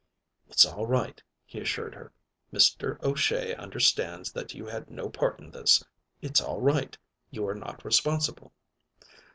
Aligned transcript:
"It's 0.49 0.65
all 0.65 0.87
right," 0.87 1.21
he 1.45 1.59
assured 1.59 1.93
her. 1.93 2.11
"Mr. 2.51 2.99
O'Shea 3.03 3.53
understands 3.53 4.31
that 4.31 4.55
you 4.55 4.65
had 4.65 4.89
no 4.89 5.09
part 5.11 5.39
in 5.39 5.51
this. 5.51 5.83
It's 6.23 6.41
all 6.41 6.59
right. 6.59 6.97
You 7.29 7.47
are 7.47 7.53
not 7.53 7.85
responsible." 7.85 8.51